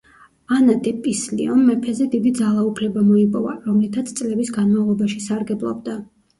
[0.53, 5.99] ანა დე პისლიომ მეფეზე დიდი ძალაუფლება მოიპოვა, რომლითაც წლების განმავლობაში სარგებლობდა.